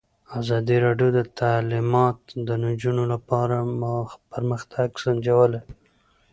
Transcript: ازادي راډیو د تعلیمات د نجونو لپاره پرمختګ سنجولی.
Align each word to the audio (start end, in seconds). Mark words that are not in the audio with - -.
ازادي 0.39 0.77
راډیو 0.85 1.09
د 1.17 1.19
تعلیمات 1.39 2.19
د 2.47 2.49
نجونو 2.65 3.03
لپاره 3.13 3.55
پرمختګ 4.31 4.87
سنجولی. 5.03 5.61